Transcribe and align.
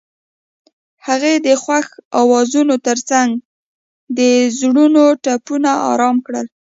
هغې 1.07 1.33
د 1.45 1.47
خوښ 1.63 1.87
اوازونو 2.19 2.75
ترڅنګ 2.87 3.29
د 4.17 4.19
زړونو 4.57 5.03
ټپونه 5.23 5.71
آرام 5.91 6.17
کړل. 6.25 6.45